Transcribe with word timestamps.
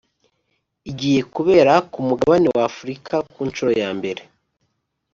igiye 0.91 1.21
kubera 1.33 1.73
ku 1.91 1.99
mugabane 2.07 2.47
wa 2.55 2.63
Afurika 2.69 3.15
ku 3.31 3.39
nshuro 3.49 3.71
ya 3.81 3.89
Mbere 3.97 4.21